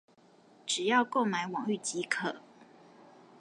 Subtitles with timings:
[0.65, 2.37] 只要購買網域即可